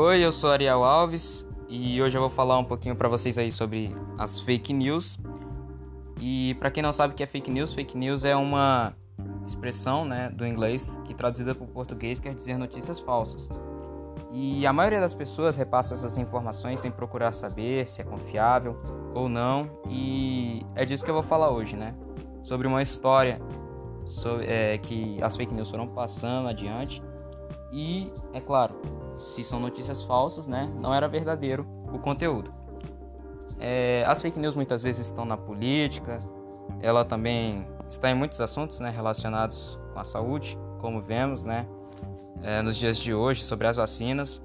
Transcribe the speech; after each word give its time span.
Oi, 0.00 0.24
eu 0.24 0.30
sou 0.30 0.52
Ariel 0.52 0.84
Alves 0.84 1.44
e 1.68 2.00
hoje 2.00 2.16
eu 2.16 2.20
vou 2.20 2.30
falar 2.30 2.56
um 2.56 2.64
pouquinho 2.64 2.94
para 2.94 3.08
vocês 3.08 3.36
aí 3.36 3.50
sobre 3.50 3.92
as 4.16 4.38
fake 4.38 4.72
news. 4.72 5.18
E 6.20 6.54
para 6.60 6.70
quem 6.70 6.84
não 6.84 6.92
sabe 6.92 7.14
o 7.14 7.16
que 7.16 7.22
é 7.24 7.26
fake 7.26 7.50
news, 7.50 7.74
fake 7.74 7.98
news 7.98 8.24
é 8.24 8.36
uma 8.36 8.94
expressão, 9.44 10.04
né, 10.04 10.30
do 10.30 10.46
inglês 10.46 10.96
que 11.04 11.12
traduzida 11.12 11.52
para 11.52 11.64
o 11.64 11.66
português 11.66 12.20
quer 12.20 12.32
dizer 12.32 12.56
notícias 12.56 13.00
falsas. 13.00 13.48
E 14.30 14.64
a 14.64 14.72
maioria 14.72 15.00
das 15.00 15.16
pessoas 15.16 15.56
repassa 15.56 15.94
essas 15.94 16.16
informações 16.16 16.78
sem 16.78 16.92
procurar 16.92 17.32
saber 17.32 17.88
se 17.88 18.00
é 18.00 18.04
confiável 18.04 18.78
ou 19.16 19.28
não, 19.28 19.68
e 19.88 20.64
é 20.76 20.84
disso 20.84 21.02
que 21.02 21.10
eu 21.10 21.14
vou 21.14 21.24
falar 21.24 21.50
hoje, 21.50 21.76
né? 21.76 21.92
Sobre 22.44 22.68
uma 22.68 22.82
história 22.82 23.40
sobre, 24.06 24.46
é, 24.46 24.78
que 24.78 25.20
as 25.20 25.36
fake 25.36 25.52
news 25.52 25.68
foram 25.68 25.88
passando 25.88 26.46
adiante 26.46 27.02
e, 27.72 28.06
é 28.32 28.40
claro, 28.40 28.74
se 29.16 29.44
são 29.44 29.60
notícias 29.60 30.02
falsas, 30.02 30.46
né, 30.46 30.72
não 30.80 30.94
era 30.94 31.08
verdadeiro 31.08 31.66
o 31.92 31.98
conteúdo. 31.98 32.52
É, 33.60 34.04
as 34.06 34.22
fake 34.22 34.38
news 34.38 34.54
muitas 34.54 34.82
vezes 34.82 35.06
estão 35.06 35.24
na 35.24 35.36
política, 35.36 36.18
ela 36.80 37.04
também 37.04 37.66
está 37.90 38.10
em 38.10 38.14
muitos 38.14 38.40
assuntos 38.40 38.80
né, 38.80 38.90
relacionados 38.90 39.78
com 39.92 39.98
a 39.98 40.04
saúde, 40.04 40.58
como 40.80 41.00
vemos 41.00 41.44
né, 41.44 41.66
é, 42.42 42.62
nos 42.62 42.76
dias 42.76 42.98
de 42.98 43.12
hoje 43.12 43.42
sobre 43.42 43.66
as 43.66 43.76
vacinas. 43.76 44.40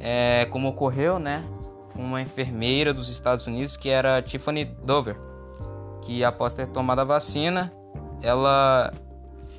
É, 0.00 0.46
como 0.46 0.68
ocorreu 0.68 1.18
né, 1.18 1.48
uma 1.94 2.20
enfermeira 2.20 2.92
dos 2.92 3.08
Estados 3.08 3.46
Unidos 3.46 3.76
que 3.76 3.88
era 3.88 4.20
Tiffany 4.20 4.64
Dover, 4.64 5.16
que 6.02 6.24
após 6.24 6.52
ter 6.52 6.66
tomado 6.66 6.98
a 7.00 7.04
vacina, 7.04 7.72
ela, 8.20 8.92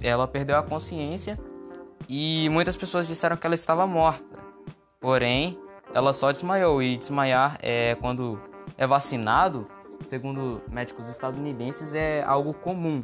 ela 0.01 0.27
perdeu 0.27 0.57
a 0.57 0.63
consciência 0.63 1.39
e 2.07 2.49
muitas 2.49 2.75
pessoas 2.75 3.07
disseram 3.07 3.37
que 3.37 3.45
ela 3.45 3.55
estava 3.55 3.85
morta. 3.87 4.39
Porém, 4.99 5.59
ela 5.93 6.13
só 6.13 6.31
desmaiou 6.31 6.81
e 6.81 6.97
desmaiar 6.97 7.57
é 7.61 7.95
quando 7.95 8.39
é 8.77 8.85
vacinado, 8.85 9.67
segundo 10.01 10.61
médicos 10.69 11.07
estadunidenses, 11.07 11.93
é 11.93 12.23
algo 12.23 12.53
comum. 12.53 13.03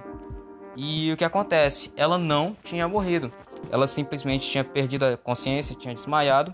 E 0.76 1.12
o 1.12 1.18
que 1.18 1.26
acontece? 1.26 1.92
Ela 1.96 2.18
não 2.18 2.56
tinha 2.64 2.88
morrido. 2.88 3.32
Ela 3.70 3.88
simplesmente 3.88 4.50
tinha 4.50 4.64
perdido 4.64 5.06
a 5.06 5.18
consciência, 5.18 5.76
tinha 5.76 5.94
desmaiado 5.94 6.54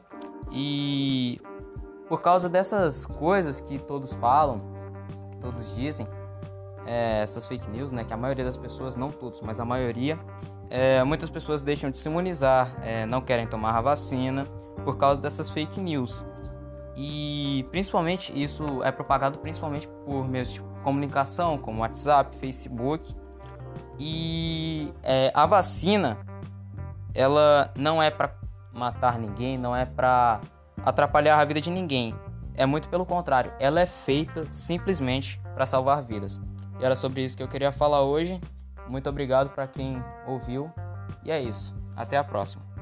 e 0.51 1.39
por 2.07 2.21
causa 2.21 2.47
dessas 2.47 3.05
coisas 3.05 3.59
que 3.59 3.77
todos 3.79 4.13
falam, 4.13 4.61
que 5.31 5.37
todos 5.37 5.75
dizem, 5.75 6.07
é, 6.85 7.21
essas 7.21 7.45
fake 7.45 7.69
news, 7.69 7.91
né, 7.91 8.03
que 8.03 8.13
a 8.13 8.17
maioria 8.17 8.45
das 8.45 8.55
pessoas, 8.55 8.95
não 8.95 9.11
todos, 9.11 9.41
mas 9.41 9.59
a 9.59 9.65
maioria, 9.65 10.17
é, 10.69 11.03
muitas 11.03 11.29
pessoas 11.29 11.61
deixam 11.61 11.89
de 11.89 11.97
se 11.97 12.07
imunizar, 12.07 12.77
é, 12.81 13.05
não 13.05 13.21
querem 13.21 13.47
tomar 13.47 13.77
a 13.77 13.81
vacina 13.81 14.43
por 14.83 14.97
causa 14.97 15.19
dessas 15.21 15.49
fake 15.49 15.79
news. 15.79 16.25
E 16.95 17.63
principalmente 17.69 18.31
isso 18.35 18.83
é 18.83 18.91
propagado 18.91 19.37
principalmente 19.39 19.87
por 20.05 20.27
meios 20.27 20.51
de 20.51 20.61
comunicação, 20.83 21.57
como 21.57 21.81
WhatsApp, 21.81 22.35
Facebook. 22.37 23.15
E 23.99 24.91
é, 25.03 25.31
a 25.33 25.45
vacina, 25.45 26.17
ela 27.13 27.71
não 27.77 28.01
é 28.01 28.09
para 28.09 28.33
matar 28.73 29.19
ninguém, 29.19 29.57
não 29.57 29.75
é 29.75 29.85
para 29.85 30.41
atrapalhar 30.83 31.39
a 31.39 31.45
vida 31.45 31.61
de 31.61 31.69
ninguém. 31.69 32.15
É 32.55 32.65
muito 32.65 32.89
pelo 32.89 33.05
contrário, 33.05 33.53
ela 33.59 33.79
é 33.79 33.85
feita 33.85 34.49
simplesmente 34.49 35.39
para 35.53 35.65
salvar 35.65 36.03
vidas. 36.03 36.41
E 36.79 36.85
era 36.85 36.95
sobre 36.95 37.23
isso 37.23 37.37
que 37.37 37.43
eu 37.43 37.47
queria 37.47 37.71
falar 37.71 38.01
hoje. 38.01 38.41
Muito 38.89 39.09
obrigado 39.09 39.49
para 39.49 39.67
quem 39.67 40.01
ouviu. 40.25 40.71
E 41.23 41.31
é 41.31 41.41
isso. 41.41 41.75
Até 41.95 42.17
a 42.17 42.23
próxima. 42.23 42.76